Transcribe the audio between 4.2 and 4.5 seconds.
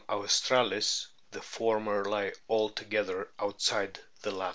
the latter.